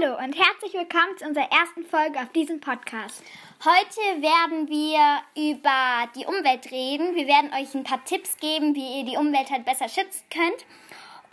Hallo 0.00 0.16
und 0.18 0.36
herzlich 0.36 0.72
willkommen 0.72 1.16
zu 1.18 1.26
unserer 1.26 1.50
ersten 1.50 1.84
Folge 1.84 2.18
auf 2.20 2.30
diesem 2.32 2.60
Podcast. 2.60 3.22
Heute 3.64 4.22
werden 4.22 4.68
wir 4.68 5.20
über 5.36 6.08
die 6.14 6.26
Umwelt 6.26 6.70
reden. 6.70 7.14
Wir 7.14 7.26
werden 7.26 7.52
euch 7.52 7.74
ein 7.74 7.84
paar 7.84 8.04
Tipps 8.04 8.36
geben, 8.36 8.74
wie 8.74 9.00
ihr 9.00 9.04
die 9.04 9.16
Umwelt 9.16 9.50
halt 9.50 9.64
besser 9.64 9.88
schützen 9.88 10.24
könnt. 10.30 10.64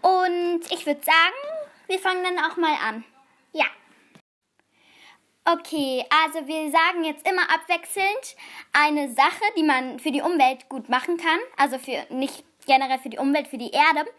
Und 0.01 0.71
ich 0.71 0.85
würde 0.85 1.01
sagen, 1.03 1.67
wir 1.87 1.99
fangen 1.99 2.23
dann 2.23 2.39
auch 2.39 2.57
mal 2.57 2.75
an. 2.87 3.03
Ja. 3.53 3.65
Okay, 5.45 6.03
also 6.23 6.47
wir 6.47 6.71
sagen 6.71 7.03
jetzt 7.03 7.27
immer 7.29 7.43
abwechselnd 7.53 8.35
eine 8.73 9.13
Sache, 9.13 9.43
die 9.57 9.63
man 9.63 9.99
für 9.99 10.11
die 10.11 10.21
Umwelt 10.21 10.67
gut 10.67 10.89
machen 10.89 11.17
kann. 11.17 11.39
Also 11.57 11.77
für 11.77 12.05
nicht 12.13 12.43
generell 12.65 12.99
für 12.99 13.09
die 13.09 13.19
Umwelt, 13.19 13.47
für 13.47 13.57
die 13.57 13.71
Erde. 13.71 14.09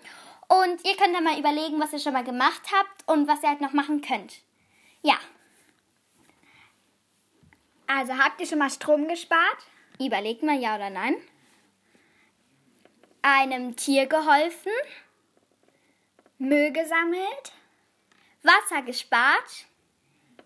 Und 0.49 0.85
ihr 0.85 0.97
könnt 0.97 1.15
dann 1.15 1.25
mal 1.25 1.39
überlegen, 1.39 1.79
was 1.79 1.93
ihr 1.93 1.99
schon 1.99 2.15
mal 2.15 2.25
gemacht 2.25 2.63
habt 2.73 3.07
und 3.07 3.29
was 3.29 3.43
ihr 3.43 3.51
halt 3.51 3.61
noch 3.61 3.75
machen 3.75 4.01
könnt. 4.01 4.41
Ja. 5.03 5.19
Also 7.87 8.17
habt 8.17 8.41
ihr 8.41 8.47
schon 8.47 8.59
mal 8.59 8.71
Strom 8.71 9.09
gespart? 9.09 9.67
Überlegt 10.01 10.43
mal 10.43 10.59
ja 10.59 10.77
oder 10.77 10.91
nein. 10.91 11.17
Einem 13.23 13.77
Tier 13.77 14.07
geholfen. 14.07 14.73
Müll 16.39 16.73
gesammelt? 16.73 17.53
Wasser 18.43 18.83
gespart. 18.83 19.67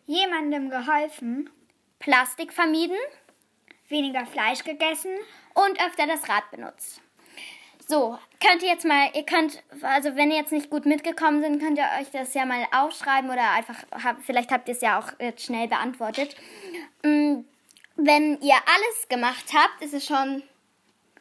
Jemandem 0.06 0.70
geholfen? 0.70 1.50
Plastik 1.98 2.52
vermieden. 2.52 2.98
Weniger 3.88 4.26
Fleisch 4.26 4.64
gegessen? 4.64 5.14
Und 5.54 5.80
öfter 5.80 6.06
das 6.06 6.28
Rad 6.28 6.50
benutzt. 6.50 7.02
So, 7.86 8.18
könnt 8.42 8.62
ihr 8.62 8.68
jetzt 8.68 8.84
mal, 8.84 9.08
ihr 9.14 9.24
könnt, 9.24 9.62
also 9.82 10.16
wenn 10.16 10.30
ihr 10.30 10.38
jetzt 10.38 10.52
nicht 10.52 10.70
gut 10.70 10.86
mitgekommen 10.86 11.42
sind, 11.42 11.60
könnt 11.60 11.78
ihr 11.78 11.88
euch 12.00 12.10
das 12.10 12.34
ja 12.34 12.44
mal 12.44 12.66
aufschreiben 12.72 13.30
oder 13.30 13.50
einfach, 13.52 13.76
vielleicht 14.24 14.50
habt 14.50 14.68
ihr 14.68 14.74
es 14.74 14.80
ja 14.80 14.98
auch 14.98 15.12
jetzt 15.20 15.44
schnell 15.44 15.68
beantwortet. 15.68 16.34
Mm, 17.02 17.40
wenn 17.96 18.40
ihr 18.40 18.54
alles 18.54 19.08
gemacht 19.08 19.52
habt, 19.54 19.82
ist 19.82 19.94
es 19.94 20.06
schon 20.06 20.42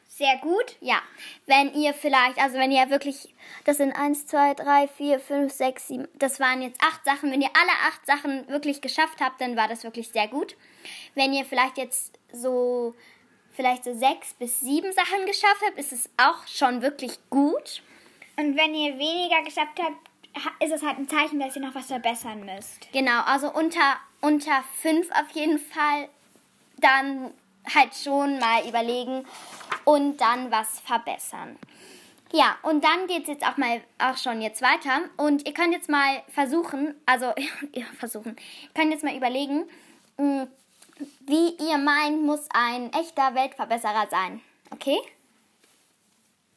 sehr 0.08 0.38
gut. 0.38 0.76
Ja, 0.82 1.02
wenn 1.48 1.74
ihr 1.74 1.94
vielleicht, 1.94 2.38
also 2.38 2.58
wenn 2.58 2.72
ihr 2.72 2.90
wirklich, 2.90 3.34
das 3.66 3.78
sind 3.78 3.94
1, 3.94 4.28
2, 4.28 4.54
3, 4.56 4.88
4, 4.88 5.20
5, 5.20 5.52
6, 5.52 5.88
7, 5.88 6.08
das 6.16 6.40
waren 6.40 6.62
jetzt 6.62 6.82
acht 6.82 7.04
Sachen. 7.06 7.32
Wenn 7.32 7.42
ihr 7.42 7.50
alle 7.60 7.72
acht 7.88 8.06
Sachen 8.06 8.48
wirklich 8.48 8.82
geschafft 8.82 9.20
habt, 9.20 9.42
dann 9.42 9.56
war 9.56 9.68
das 9.68 9.84
wirklich 9.84 10.10
sehr 10.12 10.28
gut. 10.28 10.56
Wenn 11.16 11.34
ihr 11.34 11.46
vielleicht 11.46 11.78
jetzt 11.78 12.20
so 12.32 12.94
vielleicht 13.62 13.84
so 13.84 13.94
sechs 13.94 14.34
bis 14.34 14.60
sieben 14.60 14.92
Sachen 14.92 15.24
geschafft 15.28 15.62
habt, 15.68 15.78
ist 15.78 15.94
es 15.94 16.10
auch 16.18 16.48
schon 16.48 16.82
wirklich 16.82 17.20
gut. 17.30 17.84
Und 18.36 18.58
wenn 18.58 18.74
ihr 18.74 18.98
weniger 18.98 19.44
geschafft 19.44 19.80
habt, 19.80 20.64
ist 20.64 20.74
es 20.74 20.82
halt 20.82 20.98
ein 20.98 21.08
Zeichen, 21.08 21.40
dass 21.40 21.56
ihr 21.56 21.62
noch 21.62 21.76
was 21.76 21.86
verbessern 21.86 22.44
müsst. 22.44 22.92
Genau, 22.92 23.22
also 23.22 23.54
unter, 23.54 23.98
unter 24.20 24.64
fünf 24.82 25.12
auf 25.12 25.30
jeden 25.34 25.60
Fall 25.60 26.10
dann 26.78 27.32
halt 27.72 27.94
schon 27.94 28.40
mal 28.40 28.68
überlegen 28.68 29.28
und 29.86 30.18
dann 30.20 30.50
was 30.50 30.80
verbessern. 30.80 31.60
Ja, 32.34 32.58
und 32.64 32.84
dann 32.84 33.06
geht 33.06 33.24
es 33.24 33.28
jetzt 33.28 33.46
auch 33.46 33.58
mal 33.58 33.82
auch 34.00 34.18
schon 34.18 34.42
jetzt 34.42 34.64
weiter. 34.64 35.02
Und 35.18 35.46
ihr 35.46 35.54
könnt 35.54 35.74
jetzt 35.74 35.90
mal 35.90 36.24
versuchen, 36.30 36.96
also 37.06 37.32
versuchen, 38.00 38.38
ihr 38.64 38.74
könnt 38.74 38.92
jetzt 38.92 39.04
mal 39.04 39.16
überlegen, 39.16 39.70
hm, 40.18 40.48
wie 41.22 41.56
ihr 41.58 41.78
meint, 41.78 42.24
muss 42.24 42.48
ein 42.54 42.92
echter 42.94 43.36
Weltverbesserer 43.36 44.08
sein. 44.10 44.42
Okay? 44.72 44.98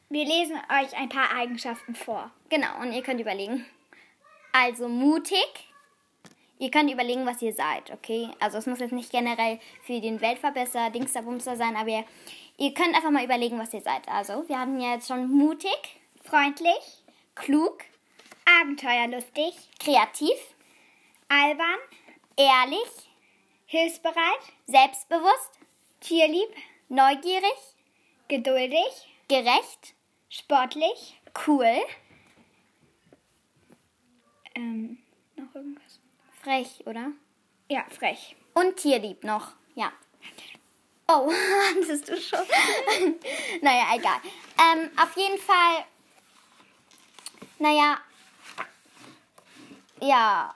Wir 0.09 0.25
lesen 0.25 0.55
euch 0.55 0.95
ein 0.95 1.09
paar 1.09 1.31
Eigenschaften 1.35 1.95
vor. 1.95 2.31
Genau, 2.49 2.79
und 2.81 2.93
ihr 2.93 3.01
könnt 3.01 3.19
überlegen. 3.19 3.65
Also 4.53 4.87
mutig. 4.87 5.69
Ihr 6.57 6.71
könnt 6.71 6.89
überlegen, 6.89 7.25
was 7.25 7.41
ihr 7.41 7.53
seid, 7.53 7.91
okay? 7.91 8.29
Also 8.39 8.57
es 8.57 8.65
muss 8.65 8.79
jetzt 8.79 8.93
nicht 8.93 9.11
generell 9.11 9.59
für 9.83 9.99
den 9.99 10.21
Weltverbesserer, 10.21 10.89
Dingsterbumster 10.89 11.57
sein, 11.57 11.75
aber 11.75 11.89
ihr, 11.89 12.05
ihr 12.57 12.73
könnt 12.73 12.95
einfach 12.95 13.11
mal 13.11 13.25
überlegen, 13.25 13.59
was 13.59 13.73
ihr 13.73 13.81
seid. 13.81 14.07
Also, 14.07 14.47
wir 14.47 14.57
haben 14.57 14.79
ja 14.79 14.93
jetzt 14.93 15.09
schon 15.09 15.29
mutig, 15.29 15.99
freundlich, 16.23 17.03
klug, 17.35 17.83
abenteuerlustig, 18.61 19.53
kreativ, 19.79 20.55
albern, 21.27 21.79
ehrlich, 22.37 23.04
hilfsbereit, 23.75 24.39
selbstbewusst, 24.67 25.51
tierlieb, 25.99 26.49
neugierig, 26.87 27.59
geduldig, 28.27 29.07
gerecht, 29.27 29.95
sportlich, 30.29 31.19
cool, 31.45 31.83
ähm, 34.55 34.97
noch 35.35 35.53
irgendwas? 35.53 35.99
Frech, 36.41 36.85
oder? 36.85 37.11
Ja, 37.69 37.85
frech. 37.89 38.35
Und 38.53 38.77
tierlieb 38.77 39.23
noch, 39.23 39.51
ja. 39.75 39.91
Oh, 41.07 41.29
hattest 41.75 42.07
du 42.07 42.17
schon? 42.17 42.39
naja, 43.61 43.95
egal. 43.95 44.19
Ähm, 44.57 44.89
auf 44.97 45.15
jeden 45.17 45.37
Fall, 45.37 45.85
naja, 47.59 47.97
ja, 50.01 50.55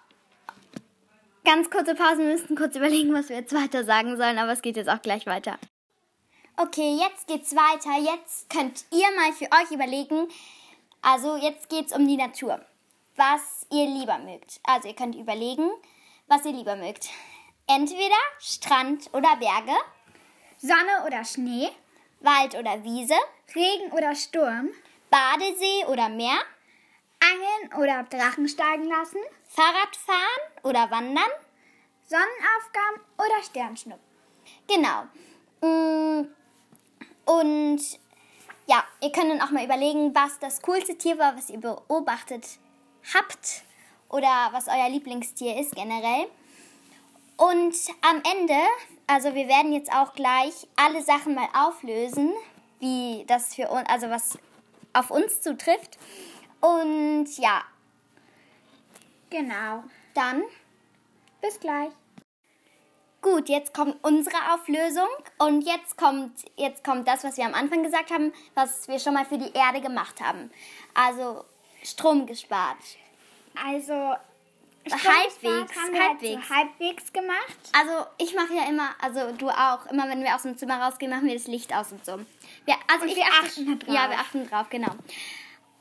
Ganz 1.50 1.72
kurze 1.72 1.96
Pause, 1.96 2.20
wir 2.20 2.26
müssten 2.28 2.56
kurz 2.56 2.76
überlegen, 2.76 3.12
was 3.12 3.30
wir 3.30 3.38
jetzt 3.38 3.56
weiter 3.56 3.84
sagen 3.84 4.18
sollen, 4.18 4.38
aber 4.38 4.52
es 4.52 4.62
geht 4.62 4.78
jetzt 4.78 4.88
auch 4.88 5.02
gleich 5.02 5.26
weiter. 5.26 5.58
Okay, 6.58 7.00
jetzt 7.02 7.26
geht's 7.26 7.56
weiter. 7.56 7.98
Jetzt 8.00 8.52
könnt 8.52 8.86
ihr 8.92 9.08
mal 9.16 9.34
für 9.34 9.46
euch 9.46 9.72
überlegen, 9.72 10.28
also 11.02 11.38
jetzt 11.38 11.68
geht's 11.68 11.92
um 11.92 12.08
die 12.08 12.18
Natur. 12.18 12.64
Was 13.16 13.66
ihr 13.72 13.88
lieber 13.88 14.20
mögt. 14.20 14.60
Also 14.62 14.90
ihr 14.90 14.94
könnt 14.94 15.16
überlegen, 15.16 15.72
was 16.28 16.46
ihr 16.46 16.52
lieber 16.52 16.76
mögt. 16.76 17.10
Entweder 17.66 18.22
Strand 18.40 19.10
oder 19.14 19.36
Berge, 19.38 19.76
Sonne 20.60 21.08
oder 21.08 21.26
Schnee, 21.26 21.70
Wald 22.20 22.54
oder 22.54 22.84
Wiese, 22.84 23.18
Regen 23.56 23.92
oder 23.92 24.14
Sturm, 24.14 24.70
Badesee 25.10 25.86
oder 25.88 26.10
Meer, 26.10 26.38
Angeln 27.19 27.81
oder 27.81 28.03
Drachen 28.03 28.47
steigen 28.47 28.85
lassen, 28.85 29.19
Fahrradfahren 29.47 30.63
oder 30.63 30.90
Wandern, 30.91 31.31
Sonnenaufgang 32.06 33.06
oder 33.18 33.44
Sternschnuppen. 33.44 34.03
Genau. 34.68 35.03
Mm, 35.62 36.28
und 37.25 37.80
ja, 38.68 38.84
ihr 39.02 39.12
könnt 39.12 39.31
dann 39.31 39.41
auch 39.41 39.52
mal 39.52 39.66
überlegen, 39.66 40.13
was 40.13 40.40
das 40.40 40.62
coolste 40.62 40.97
Tier 40.97 41.18
war, 41.18 41.35
was 41.35 41.50
ihr 41.50 41.59
beobachtet 41.59 42.59
habt 43.13 43.63
oder 44.09 44.50
was 44.51 44.68
euer 44.68 44.90
Lieblingstier 44.90 45.59
ist 45.59 45.75
generell. 45.75 46.28
Und 47.38 47.75
am 48.01 48.22
Ende, 48.38 48.57
also 49.07 49.34
wir 49.34 49.47
werden 49.47 49.72
jetzt 49.72 49.91
auch 49.94 50.13
gleich 50.13 50.68
alle 50.75 51.01
Sachen 51.01 51.36
mal 51.36 51.47
auflösen, 51.53 52.34
wie 52.80 53.24
das 53.28 53.56
für 53.56 53.69
uns, 53.69 53.88
also 53.88 54.09
was 54.09 54.38
auf 54.94 55.09
uns 55.09 55.41
zutrifft. 55.41 55.97
Und 56.62 57.28
ja, 57.38 57.64
Genau. 59.30 59.84
Dann 60.14 60.44
bis 61.42 61.59
gleich. 61.59 61.92
Gut, 63.22 63.50
jetzt 63.50 63.74
kommt 63.74 63.97
unsere 64.02 64.38
Auflösung 64.53 65.08
und 65.40 65.62
jetzt 65.66 65.98
kommt, 65.98 66.31
jetzt 66.56 66.84
kommt 66.86 67.08
das, 67.08 67.24
was 67.24 67.38
wir 67.38 67.46
am 67.46 67.53
Anfang 67.53 67.84
gesagt 67.84 68.12
haben, 68.12 68.34
was 68.56 68.88
wir 68.88 68.98
schon 68.98 69.14
mal 69.14 69.25
für 69.25 69.38
die 69.38 69.52
Erde 69.53 69.81
gemacht 69.81 70.22
haben. 70.22 70.50
Also 70.94 71.44
Strom 71.84 72.25
gespart. 72.25 72.78
Also 73.62 74.16
Strom 74.88 75.00
halbwegs, 75.03 75.75
halbwegs. 75.75 76.00
Halt 76.00 76.22
so 76.22 76.56
halbwegs 76.56 77.14
gemacht. 77.14 77.59
Also 77.78 78.06
ich 78.18 78.34
mache 78.36 78.53
ja 78.53 78.69
immer, 78.69 78.96
also 79.02 79.34
du 79.34 79.50
auch, 79.50 79.86
immer 79.88 80.08
wenn 80.08 80.24
wir 80.24 80.34
aus 80.34 80.44
dem 80.44 80.58
Zimmer 80.58 80.81
rausgehen, 80.81 81.12
machen 81.12 81.28
wir 81.28 81.34
das 81.34 81.48
Licht 81.48 81.75
aus 81.75 81.92
und 81.92 82.06
so. 82.06 82.19
Wir, 82.64 82.75
also 82.88 83.03
und 83.03 83.16
wir 83.16 83.25
achten 83.25 83.80
drauf. 83.80 83.94
Ja, 83.94 84.09
wir 84.09 84.18
achten 84.18 84.48
drauf, 84.48 84.69
genau. 84.69 84.96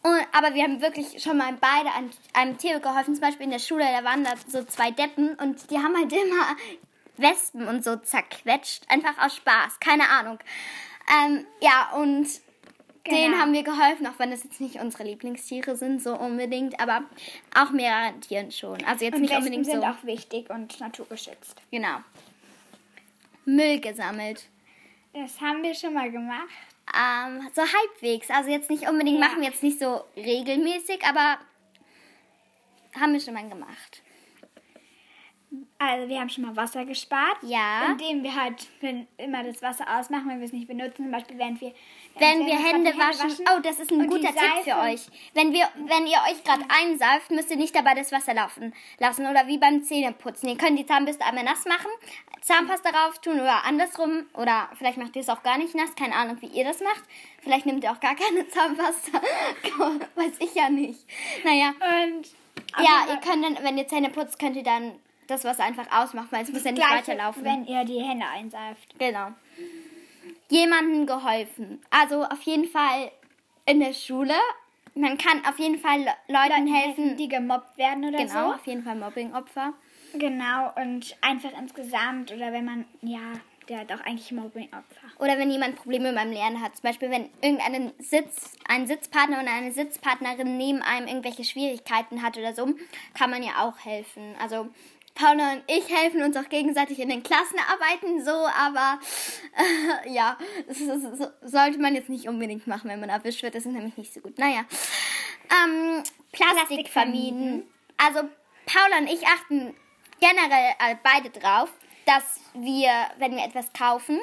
Und, 0.03 0.27
aber 0.33 0.55
wir 0.55 0.63
haben 0.63 0.81
wirklich 0.81 1.23
schon 1.23 1.37
mal 1.37 1.53
beide 1.61 1.93
einem, 1.93 2.11
einem 2.33 2.59
Theo 2.59 2.81
geholfen, 2.81 3.15
zum 3.15 3.23
Beispiel 3.23 3.45
in 3.45 3.51
der 3.51 3.59
Schule, 3.59 3.85
da 3.85 4.05
waren 4.05 4.25
da 4.25 4.35
so 4.47 4.63
zwei 4.65 4.91
Deppen 4.91 5.35
und 5.35 5.71
die 5.71 5.79
haben 5.79 5.97
halt 5.97 6.13
immer 6.13 6.57
Wespen 7.17 7.67
und 7.67 7.85
so 7.85 7.97
zerquetscht, 7.97 8.85
einfach 8.89 9.19
aus 9.19 9.37
Spaß, 9.37 9.81
keine 9.81 10.09
Ahnung. 10.09 10.39
Ähm, 11.11 11.47
ja, 11.61 11.91
und 11.97 12.29
genau. 13.03 13.17
denen 13.17 13.41
haben 13.41 13.53
wir 13.53 13.63
geholfen, 13.65 14.07
auch 14.07 14.19
wenn 14.19 14.31
das 14.31 14.45
jetzt 14.45 14.61
nicht 14.61 14.77
unsere 14.77 15.05
Lieblingstiere 15.05 15.77
sind, 15.77 16.03
so 16.03 16.17
unbedingt, 16.17 16.79
aber 16.81 17.03
auch 17.55 17.71
mehreren 17.71 18.21
Tieren 18.21 18.53
schon. 18.53 18.85
Also 18.85 19.05
jetzt 19.05 19.15
und 19.15 19.23
nicht 19.23 19.31
Wespen 19.31 19.45
unbedingt 19.47 19.67
sind 19.67 19.81
so. 19.81 19.87
auch 19.87 20.05
wichtig 20.05 20.51
und 20.51 20.79
naturgeschützt. 20.81 21.57
Genau. 21.71 21.99
Müll 23.45 23.81
gesammelt. 23.81 24.45
Das 25.13 25.41
haben 25.41 25.63
wir 25.63 25.75
schon 25.75 25.95
mal 25.95 26.11
gemacht. 26.11 26.49
Ähm, 26.95 27.49
so 27.55 27.63
halbwegs. 27.63 28.31
Also 28.31 28.51
jetzt 28.51 28.71
nicht 28.71 28.89
unbedingt, 28.89 29.21
ja. 29.21 29.27
machen 29.27 29.41
wir 29.41 29.49
jetzt 29.49 29.63
nicht 29.63 29.79
so 29.79 30.05
regelmäßig, 30.17 31.05
aber 31.05 31.39
haben 32.99 33.13
wir 33.13 33.21
schon 33.21 33.35
mal 33.35 33.49
gemacht. 33.49 34.03
Also 35.81 36.09
wir 36.09 36.19
haben 36.19 36.29
schon 36.29 36.45
mal 36.45 36.57
Wasser 36.57 36.85
gespart. 36.85 37.37
Ja. 37.43 37.93
Indem 37.93 38.25
wir 38.25 38.35
halt 38.35 38.67
wenn 38.81 39.07
immer 39.17 39.45
das 39.45 39.63
Wasser 39.63 39.85
ausmachen, 39.97 40.29
wenn 40.29 40.41
wir 40.41 40.47
es 40.47 40.53
nicht 40.53 40.67
benutzen. 40.67 41.05
Zum 41.05 41.11
Beispiel 41.13 41.39
während 41.39 41.61
wir... 41.61 41.73
Wenn 42.19 42.47
wir 42.47 42.55
uns 42.55 42.65
Hände 42.65 42.93
die 42.93 42.99
waschen. 42.99 43.45
Oh, 43.49 43.61
das 43.63 43.79
ist 43.79 43.93
ein 43.93 44.09
guter 44.09 44.35
Tipp 44.35 44.65
für 44.65 44.77
euch. 44.77 45.07
Wenn, 45.35 45.53
wir, 45.53 45.69
wenn 45.77 46.07
ihr 46.09 46.19
euch 46.29 46.43
gerade 46.43 46.65
einseift, 46.69 47.31
müsst 47.31 47.53
ihr 47.53 47.57
nicht 47.57 47.77
dabei 47.77 47.95
das 47.95 48.11
Wasser 48.11 48.35
laufen 48.35 48.75
lassen. 48.99 49.27
Oder 49.27 49.47
wie 49.47 49.59
beim 49.59 49.85
Zähneputzen. 49.85 50.49
Ihr 50.49 50.57
könnt 50.57 50.77
die 50.77 50.87
Zahnbürste 50.87 51.25
einmal 51.25 51.45
nass 51.45 51.65
machen, 51.65 51.91
Zahnpasta 52.41 52.91
drauf 52.91 53.21
tun 53.21 53.41
oder 53.41 53.65
andersrum. 53.65 54.27
Oder 54.35 54.69
vielleicht 54.77 54.99
macht 54.99 55.15
ihr 55.15 55.23
es 55.23 55.29
auch 55.29 55.45
gar 55.45 55.59
nicht 55.59 55.77
nass. 55.77 55.95
Keine 55.95 56.17
Ahnung, 56.17 56.39
wie 56.41 56.47
ihr 56.47 56.65
das 56.65 56.81
macht. 56.81 57.05
Vielleicht 57.41 57.67
nehmt 57.67 57.85
ihr 57.85 57.93
auch 57.93 58.01
gar 58.01 58.17
keine 58.17 58.49
Zahnpasta. 58.49 59.21
Weiß 60.17 60.33
ich 60.41 60.57
ja 60.57 60.71
nicht. 60.71 61.07
Naja. 61.45 61.69
Und 61.69 62.27
Ja, 62.79 63.07
ihr 63.13 63.21
könnt 63.21 63.45
dann, 63.45 63.65
wenn 63.65 63.79
ihr 63.79 63.87
Zähne 63.87 64.11
putzt, 64.11 64.41
könnt 64.41 64.57
ihr 64.57 64.65
dann 64.65 64.99
das 65.29 65.45
Wasser 65.45 65.63
einfach 65.65 65.87
ausmachen, 65.93 66.29
weil 66.31 66.43
es 66.43 66.51
muss 66.53 66.65
ja 66.65 66.73
nicht 66.73 66.85
Gleiche, 66.85 67.09
weiterlaufen. 67.13 67.45
wenn 67.45 67.65
ihr 67.67 67.85
die 67.85 68.01
Hände 68.03 68.27
einseift. 68.27 68.99
Genau. 68.99 69.29
Jemandem 70.51 71.07
geholfen. 71.07 71.81
Also 71.91 72.25
auf 72.25 72.43
jeden 72.43 72.67
Fall 72.67 73.11
in 73.67 73.81
der 73.81 73.93
Schule. 73.93 74.35
Man 74.95 75.17
kann 75.19 75.45
auf 75.47 75.59
jeden 75.59 75.79
Fall 75.79 76.01
Le 76.01 76.13
Leuten 76.29 76.67
helfen. 76.67 77.17
die 77.17 77.29
gemobbt 77.29 77.77
werden 77.79 78.05
oder 78.05 78.19
Genau, 78.19 78.49
so. 78.51 78.55
auf 78.55 78.67
jeden 78.67 78.83
Fall 78.83 78.97
Mobbingopfer. 78.97 79.75
Genau, 80.15 80.73
und 80.83 81.15
einfach 81.21 81.53
insgesamt, 81.57 82.33
oder 82.33 82.53
wenn 82.53 82.65
man, 82.65 82.87
ja, 83.03 83.21
der 83.69 83.81
hat 83.81 83.93
auch 83.93 84.01
eigentlich 84.01 84.33
Mobbing-Opfer. 84.33 85.09
Oder 85.19 85.39
wenn 85.39 85.51
jemand 85.51 85.77
Probleme 85.77 86.15
beim 86.15 86.33
Lernen 86.33 86.63
hat. 86.63 86.75
Zum 86.77 86.85
Beispiel, 86.85 87.11
wenn 87.11 87.29
irgendein 87.43 87.93
Sitz, 87.99 88.57
ein 88.67 88.87
Sitzpartner 88.87 89.43
oder 89.43 89.53
eine 89.53 89.71
Sitzpartnerin 89.73 90.57
neben 90.57 90.81
einem 90.81 91.07
irgendwelche 91.07 91.45
Schwierigkeiten 91.45 92.23
hat 92.23 92.39
oder 92.39 92.55
so, 92.55 92.75
kann 93.13 93.29
man 93.31 93.43
ja 93.43 93.51
auch 93.63 93.79
helfen. 93.85 94.35
Also 94.41 94.69
Paula 95.19 95.53
und 95.55 95.63
ich 95.67 95.89
helfen 95.95 96.23
uns 96.23 96.37
auch 96.37 96.49
gegenseitig 96.49 96.99
in 97.01 97.09
den 97.09 97.23
Klassenarbeiten 97.23 98.25
so, 98.25 98.31
aber 98.31 99.01
äh, 100.05 100.11
ja, 100.13 100.39
das, 100.69 100.79
das, 100.79 101.03
ist- 101.21 101.33
sollte 101.43 101.79
man 101.79 101.95
jetzt 101.95 102.09
nicht 102.09 102.29
unbedingt 102.29 102.67
machen, 102.67 102.89
wenn 102.89 103.01
man 103.01 103.09
erwischt 103.11 103.43
wird. 103.43 103.55
Das 103.55 103.67
ist 103.67 103.73
nämlich 103.73 103.97
nicht 103.97 104.15
so 104.15 104.21
gut. 104.21 104.39
Naja. 104.39 104.65
Ähm, 105.65 106.03
Plastik 106.33 106.89
vermieden. 106.89 107.65
Also 107.97 108.21
Paula 108.67 108.99
und 109.01 109.09
ich 109.09 109.27
achten 109.27 109.75
generell 110.21 110.75
äh, 110.79 110.97
beide 111.03 111.31
drauf, 111.31 111.71
dass 112.07 112.41
wir, 112.55 112.91
wenn 113.19 113.33
wir 113.37 113.45
etwas 113.45 113.73
kaufen, 113.73 114.19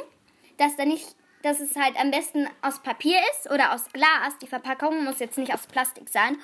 dass 0.58 0.76
da 0.78 0.86
nicht, 0.86 1.16
dass 1.46 1.60
es 1.60 1.76
halt 1.76 1.96
am 2.00 2.10
besten 2.10 2.48
aus 2.64 2.82
Papier 2.82 3.20
ist 3.32 3.52
oder 3.52 3.74
aus 3.74 3.92
Glas. 3.94 4.36
Die 4.42 4.48
Verpackung 4.48 5.04
muss 5.04 5.20
jetzt 5.20 5.38
nicht 5.38 5.54
aus 5.54 5.68
Plastik 5.68 6.10
sein. 6.10 6.38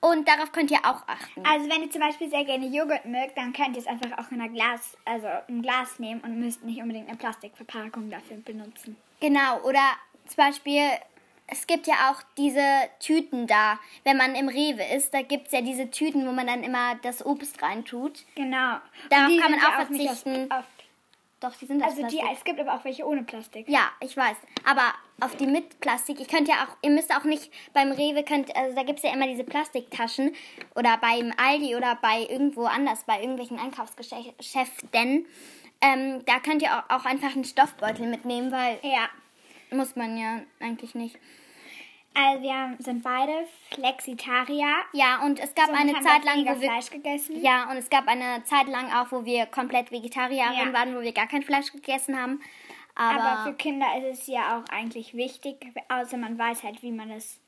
Und 0.00 0.28
darauf 0.28 0.52
könnt 0.52 0.70
ihr 0.70 0.78
auch 0.78 1.08
achten. 1.08 1.44
Also 1.44 1.68
wenn 1.68 1.82
ihr 1.82 1.90
zum 1.90 2.00
Beispiel 2.00 2.30
sehr 2.30 2.44
gerne 2.44 2.66
Joghurt 2.66 3.04
mögt, 3.04 3.36
dann 3.36 3.52
könnt 3.52 3.74
ihr 3.74 3.82
es 3.82 3.88
einfach 3.88 4.16
auch 4.16 4.30
in 4.30 4.40
einer 4.40 4.52
Glas, 4.52 4.96
also 5.04 5.26
ein 5.48 5.60
Glas 5.60 5.98
nehmen 5.98 6.20
und 6.20 6.38
müsst 6.38 6.62
nicht 6.62 6.80
unbedingt 6.80 7.08
eine 7.08 7.16
Plastikverpackung 7.16 8.10
dafür 8.10 8.36
benutzen. 8.36 8.96
Genau, 9.18 9.60
oder 9.62 9.80
zum 10.26 10.36
Beispiel, 10.36 10.82
es 11.48 11.66
gibt 11.66 11.88
ja 11.88 12.10
auch 12.10 12.22
diese 12.36 12.62
Tüten 13.00 13.48
da, 13.48 13.80
wenn 14.04 14.16
man 14.16 14.36
im 14.36 14.48
Rewe 14.48 14.84
ist, 14.94 15.12
da 15.14 15.22
gibt 15.22 15.46
es 15.46 15.52
ja 15.52 15.62
diese 15.62 15.90
Tüten, 15.90 16.28
wo 16.28 16.32
man 16.32 16.46
dann 16.46 16.62
immer 16.62 16.94
das 17.02 17.26
Obst 17.26 17.60
reintut. 17.60 18.24
Genau. 18.36 18.76
Darauf 19.10 19.40
kann 19.40 19.50
man 19.50 19.60
auch 19.60 19.86
verzichten. 19.86 20.52
Auf, 20.52 20.58
auf, 20.60 20.64
Doch, 21.44 21.54
die 21.56 21.66
sind 21.66 21.82
aus 21.82 21.90
also 21.90 22.06
die, 22.06 22.16
Plastik. 22.16 22.38
es 22.38 22.44
gibt 22.44 22.60
aber 22.60 22.74
auch 22.74 22.84
welche 22.86 23.04
ohne 23.06 23.22
Plastik. 23.22 23.68
Ja, 23.68 23.90
ich 24.00 24.16
weiß. 24.16 24.36
Aber 24.64 24.94
auf 25.20 25.36
die 25.36 25.46
mit 25.46 25.78
Plastik, 25.80 26.18
ihr 26.18 26.26
könnt 26.26 26.48
ja 26.48 26.54
auch, 26.64 26.76
ihr 26.80 26.88
müsst 26.90 27.14
auch 27.14 27.24
nicht 27.24 27.52
beim 27.74 27.92
Rewe, 27.92 28.24
könnt, 28.24 28.56
also 28.56 28.74
da 28.74 28.82
gibt 28.82 29.00
es 29.00 29.04
ja 29.04 29.12
immer 29.12 29.26
diese 29.26 29.44
Plastiktaschen 29.44 30.34
oder 30.74 30.96
beim 30.96 31.34
Aldi 31.36 31.76
oder 31.76 31.98
bei 32.00 32.20
irgendwo 32.30 32.64
anders, 32.64 33.04
bei 33.04 33.20
irgendwelchen 33.20 33.58
Einkaufsgeschäften. 33.58 35.26
Ähm, 35.82 36.24
da 36.24 36.38
könnt 36.40 36.62
ihr 36.62 36.70
auch, 36.72 36.88
auch 36.88 37.04
einfach 37.04 37.34
einen 37.34 37.44
Stoffbeutel 37.44 38.06
mitnehmen, 38.06 38.50
weil 38.50 38.78
Ja. 38.82 39.10
muss 39.70 39.96
man 39.96 40.16
ja 40.16 40.40
eigentlich 40.60 40.94
nicht. 40.94 41.18
Also 42.16 42.42
wir 42.42 42.76
sind 42.78 43.02
beide 43.02 43.46
Flexitarier. 43.72 44.72
Ja, 44.92 45.22
und 45.24 45.38
es 45.40 45.54
gab 45.54 45.66
Somit 45.66 45.80
eine 45.80 46.00
Zeit 46.00 46.24
lang, 46.24 46.44
wo 46.46 46.60
wir 46.60 46.70
Fleisch 46.70 46.90
gegessen. 46.90 47.42
ja, 47.42 47.68
und 47.70 47.76
es 47.76 47.90
gab 47.90 48.06
eine 48.06 48.44
Zeit 48.44 48.68
lang 48.68 48.92
auch, 48.92 49.10
wo 49.10 49.24
wir 49.24 49.46
komplett 49.46 49.90
Vegetarierin 49.90 50.68
Ja. 50.68 50.72
waren, 50.72 50.94
wo 50.96 51.00
wir 51.00 51.12
gar 51.12 51.26
kein 51.26 51.42
Fleisch 51.42 51.72
gegessen 51.72 52.20
haben. 52.20 52.40
Aber, 52.94 53.20
Aber 53.22 53.44
für 53.50 53.54
Kinder 53.54 53.86
ist 53.98 54.20
es 54.20 54.26
ja 54.28 54.56
auch 54.58 54.72
eigentlich 54.72 55.14
wichtig, 55.14 55.66
außer 55.88 56.16
man 56.16 56.38
weiß 56.38 56.62
halt, 56.62 56.82
wie 56.82 56.92
man 56.92 57.10
es. 57.10 57.40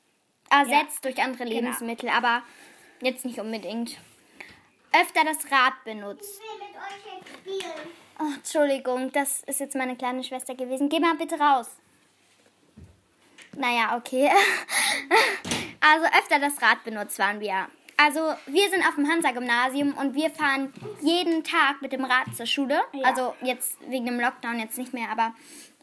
ersetzt 0.49 1.03
durch 1.05 1.21
andere 1.21 1.43
Genau. 1.45 1.55
Lebensmittel, 1.55 2.09
aber 2.09 2.41
jetzt 3.01 3.23
nicht 3.25 3.39
unbedingt. 3.39 3.97
Öfter 4.93 5.23
das 5.25 5.49
Rad 5.51 5.73
benutzt. 5.85 6.39
will 6.41 6.67
mit 6.67 6.75
euch 6.77 7.13
jetzt 7.19 7.37
spielen. 7.37 7.87
Oh, 8.19 8.33
Entschuldigung, 8.35 9.11
das 9.11 9.41
ist 9.43 9.59
jetzt 9.59 9.75
meine 9.75 9.95
kleine 9.95 10.23
Schwester 10.23 10.55
gewesen. 10.55 10.89
Geh 10.89 10.99
mal 10.99 11.15
bitte 11.15 11.37
raus. 11.39 11.75
Naja, 13.57 13.97
okay. 13.97 14.29
Also 15.79 16.05
öfter 16.07 16.39
das 16.39 16.61
Rad 16.61 16.83
benutzt 16.83 17.17
waren 17.17 17.39
wir. 17.39 17.67
Also 17.97 18.19
wir 18.45 18.69
sind 18.69 18.85
auf 18.85 18.95
dem 18.95 19.07
Hansa-Gymnasium 19.07 19.93
und 19.93 20.15
wir 20.15 20.29
fahren 20.31 20.73
jeden 21.01 21.43
Tag 21.43 21.81
mit 21.81 21.93
dem 21.93 22.03
Rad 22.03 22.35
zur 22.35 22.45
Schule. 22.45 22.81
Ja. 22.93 23.07
Also 23.07 23.35
jetzt 23.41 23.77
wegen 23.87 24.05
dem 24.05 24.19
Lockdown 24.19 24.59
jetzt 24.59 24.77
nicht 24.77 24.93
mehr, 24.93 25.09
aber 25.09 25.33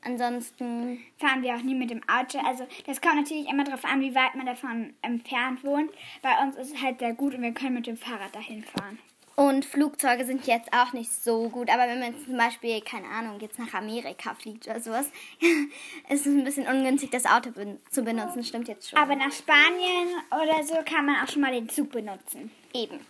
ansonsten 0.05 1.03
Fahren 1.17 1.43
wir 1.43 1.55
auch 1.55 1.63
nie 1.63 1.75
mit 1.75 1.91
dem 1.91 2.03
Auto. 2.09 2.39
Also 2.39 2.67
das 2.87 3.01
kommt 3.01 3.17
natürlich 3.17 3.49
immer 3.49 3.65
darauf 3.65 3.85
an, 3.85 4.01
wie 4.01 4.15
weit 4.15 4.35
man 4.35 4.47
davon 4.47 4.95
entfernt 5.01 5.65
wohnt. 5.65 5.91
Bei 6.23 6.43
uns 6.43 6.57
ist 6.57 6.75
es 6.75 6.83
halt 6.83 6.99
sehr 6.99 7.15
gut 7.15 7.35
und 7.35 7.43
wir 7.43 7.53
können 7.53 7.75
mit 7.75 7.87
dem 7.87 7.97
Fahrrad 7.97 8.35
dahin 8.35 8.63
fahren. 8.63 8.99
Und 9.37 9.65
Flugzeuge 9.65 10.25
sind 10.25 10.47
jetzt 10.47 10.73
auch 10.73 10.93
nicht 10.93 11.11
so 11.13 11.49
gut, 11.49 11.69
aber 11.69 11.89
wenn 11.89 11.99
man 11.99 12.15
zum 12.25 12.37
Beispiel, 12.37 12.81
keine 12.83 13.09
Ahnung, 13.09 13.41
jetzt 13.41 13.59
nach 13.59 13.75
Amerika 13.75 14.35
fliegt 14.35 14.69
oder 14.69 14.81
sowas, 14.81 15.07
ist 16.09 16.27
es 16.27 16.27
ein 16.27 16.45
bisschen 16.45 16.69
ungünstig, 16.69 17.11
das 17.11 17.27
Auto 17.27 17.51
ben 17.51 17.81
zu 17.91 18.03
benutzen, 18.03 18.45
stimmt 18.45 18.69
jetzt 18.69 18.91
schon. 18.91 18.99
Aber 18.99 19.17
nach 19.17 19.33
Spanien 19.33 20.09
oder 20.31 20.63
so 20.63 20.77
kann 20.85 21.07
man 21.07 21.17
auch 21.25 21.29
schon 21.29 21.43
mal 21.43 21.53
den 21.53 21.69
Zug 21.69 21.91
benutzen. 21.91 22.51
eben. 22.73 23.01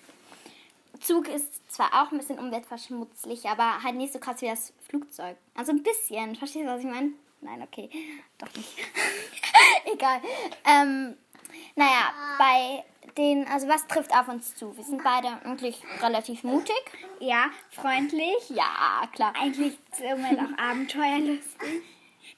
Zug 1.00 1.28
ist 1.28 1.70
zwar 1.70 1.88
auch 1.92 2.12
ein 2.12 2.18
bisschen 2.18 2.38
umweltverschmutzlich, 2.38 3.46
aber 3.46 3.82
halt 3.82 3.96
nicht 3.96 4.12
so 4.12 4.18
krass 4.18 4.40
wie 4.40 4.46
das 4.46 4.72
Flugzeug. 4.88 5.36
Also 5.54 5.72
ein 5.72 5.82
bisschen. 5.82 6.36
Verstehst 6.36 6.64
du, 6.64 6.70
was 6.70 6.80
ich 6.80 6.86
meine? 6.86 7.10
Nein, 7.42 7.62
okay. 7.62 7.90
Doch 8.38 8.48
nicht. 8.54 8.70
Egal. 9.92 10.22
Ähm, 10.64 11.14
naja, 11.76 12.12
bei 12.38 12.84
den, 13.16 13.46
also 13.48 13.68
was 13.68 13.86
trifft 13.86 14.12
auf 14.14 14.28
uns 14.28 14.54
zu? 14.54 14.76
Wir 14.76 14.84
sind 14.84 15.02
beide 15.04 15.28
eigentlich 15.44 15.82
relativ 16.00 16.42
mutig. 16.44 16.80
Ja, 17.20 17.50
freundlich. 17.70 18.50
Ja, 18.50 19.02
klar. 19.12 19.32
Eigentlich 19.40 19.78
somit 19.92 20.38
auch 20.38 20.58
abenteuerlustig. 20.58 21.82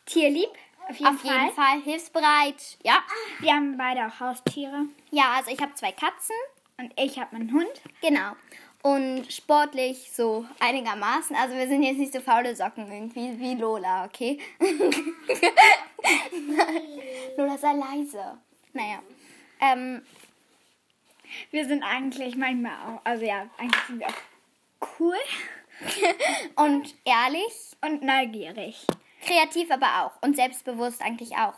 Tierlieb, 0.04 0.50
auf 0.88 0.96
jeden 0.96 1.14
Auf 1.14 1.20
Fall. 1.20 1.40
jeden 1.40 1.54
Fall 1.54 1.80
hilfsbereit. 1.82 2.78
Ja. 2.82 3.02
Wir 3.40 3.52
haben 3.54 3.76
beide 3.76 4.06
auch 4.06 4.20
Haustiere. 4.20 4.86
Ja, 5.10 5.32
also 5.36 5.50
ich 5.50 5.60
habe 5.60 5.74
zwei 5.74 5.92
Katzen. 5.92 6.36
Und 6.78 6.92
ich 6.96 7.18
habe 7.18 7.34
einen 7.34 7.52
Hund. 7.52 7.80
Genau. 8.02 8.32
Und 8.82 9.32
sportlich 9.32 10.12
so 10.12 10.44
einigermaßen. 10.60 11.34
Also 11.34 11.56
wir 11.56 11.66
sind 11.66 11.82
jetzt 11.82 11.98
nicht 11.98 12.12
so 12.12 12.20
faule 12.20 12.54
Socken 12.54 12.90
irgendwie 12.90 13.38
wie 13.40 13.54
Lola, 13.54 14.04
okay? 14.04 14.38
Lola, 17.36 17.58
sei 17.58 17.72
leise. 17.72 18.38
Naja. 18.76 18.98
Ähm, 19.60 20.02
Wir 21.50 21.64
sind 21.66 21.82
eigentlich 21.82 22.36
manchmal 22.36 22.74
auch, 22.86 23.00
also 23.04 23.24
ja, 23.24 23.48
eigentlich 23.58 23.82
sind 23.86 23.98
wir 24.00 24.06
auch 24.08 24.90
cool 25.00 25.16
und 26.56 26.94
ehrlich, 27.04 27.52
und 27.82 28.02
neugierig. 28.02 28.86
kreativ 29.24 29.70
aber 29.70 30.04
auch. 30.04 30.22
Und 30.22 30.36
selbstbewusst 30.36 31.02
eigentlich 31.02 31.36
auch. 31.36 31.54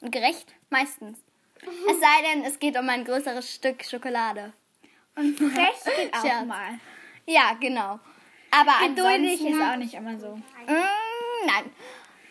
Und 0.00 0.12
gerecht 0.12 0.54
meistens. 0.70 1.18
Es 1.62 2.00
sei 2.00 2.32
denn, 2.32 2.44
es 2.44 2.58
geht 2.58 2.76
um 2.78 2.88
ein 2.88 3.04
größeres 3.04 3.54
Stück 3.54 3.84
Schokolade. 3.84 4.52
Und 5.16 5.36
frech 5.36 5.84
geht 5.96 6.14
auch 6.14 6.22
Scherz. 6.22 6.46
mal. 6.46 6.78
Ja, 7.26 7.54
genau. 7.60 8.00
Aber 8.50 8.88
Geduldig 8.88 9.40
ansonsten... 9.40 9.60
ist 9.60 9.62
auch 9.62 9.76
nicht 9.76 9.94
immer 9.94 10.18
so. 10.18 10.36
Mm, 10.36 11.46
nein. 11.46 11.70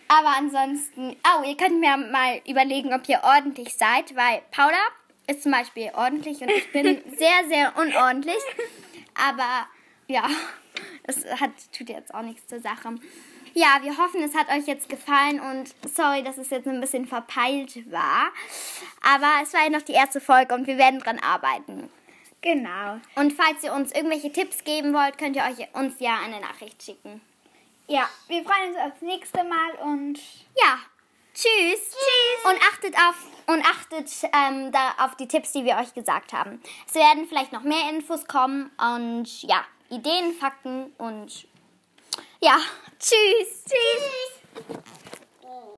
Aber 0.09 0.35
ansonsten, 0.37 1.15
oh, 1.23 1.43
ihr 1.43 1.55
könnt 1.55 1.79
mir 1.79 1.95
mal 1.95 2.41
überlegen, 2.47 2.93
ob 2.93 3.07
ihr 3.07 3.21
ordentlich 3.23 3.77
seid, 3.77 4.15
weil 4.15 4.41
Paula 4.51 4.77
ist 5.27 5.43
zum 5.43 5.51
Beispiel 5.51 5.91
ordentlich 5.93 6.41
und 6.41 6.49
ich 6.49 6.71
bin 6.71 7.01
sehr, 7.17 7.47
sehr 7.47 7.77
unordentlich. 7.77 8.41
Aber 9.13 9.67
ja, 10.07 10.27
es 11.03 11.23
hat, 11.39 11.51
tut 11.71 11.89
jetzt 11.89 12.13
auch 12.13 12.23
nichts 12.23 12.47
zur 12.47 12.59
Sache. 12.59 12.95
Ja, 13.53 13.79
wir 13.81 13.97
hoffen, 13.97 14.23
es 14.23 14.35
hat 14.35 14.49
euch 14.49 14.65
jetzt 14.65 14.89
gefallen 14.89 15.39
und 15.39 15.73
sorry, 15.95 16.23
dass 16.23 16.39
es 16.39 16.49
jetzt 16.49 16.67
ein 16.67 16.81
bisschen 16.81 17.05
verpeilt 17.05 17.91
war. 17.91 18.31
Aber 19.03 19.43
es 19.43 19.53
war 19.53 19.63
ja 19.63 19.69
noch 19.69 19.83
die 19.83 19.93
erste 19.93 20.19
Folge 20.19 20.55
und 20.55 20.65
wir 20.65 20.77
werden 20.77 20.99
dran 20.99 21.19
arbeiten. 21.19 21.89
Genau. 22.41 22.99
Und 23.15 23.33
falls 23.33 23.63
ihr 23.63 23.73
uns 23.73 23.91
irgendwelche 23.91 24.31
Tipps 24.31 24.63
geben 24.63 24.93
wollt, 24.93 25.19
könnt 25.19 25.35
ihr 25.35 25.43
euch 25.43 25.67
uns 25.73 25.99
ja 25.99 26.19
eine 26.23 26.39
Nachricht 26.39 26.81
schicken. 26.81 27.21
Ja, 27.89 28.07
wir 28.27 28.43
freuen 28.43 28.69
uns 28.69 28.77
aufs 28.77 29.01
nächste 29.01 29.43
Mal 29.43 29.71
und 29.81 30.19
Ja, 30.55 30.77
tschüss. 31.33 31.89
Tschüss. 31.89 32.45
Und 32.45 32.61
achtet 32.71 32.95
auf 32.95 33.15
und 33.47 33.65
achtet 33.65 34.11
ähm, 34.31 34.71
da 34.71 35.03
auf 35.03 35.15
die 35.15 35.27
Tipps, 35.27 35.53
die 35.53 35.65
wir 35.65 35.75
euch 35.75 35.95
gesagt 35.95 36.31
haben. 36.31 36.61
Es 36.87 36.93
werden 36.93 37.27
vielleicht 37.27 37.51
noch 37.51 37.63
mehr 37.63 37.89
Infos 37.89 38.27
kommen 38.27 38.69
und 38.77 39.41
ja, 39.41 39.65
Ideen, 39.89 40.33
Fakten 40.33 40.93
und 40.99 41.47
ja, 42.39 42.59
tschüss. 42.99 43.65
Tschüss. 43.65 44.89